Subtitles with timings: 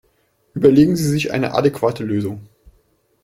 [0.55, 2.41] Überlegen Sie sich eine adäquate Lösung!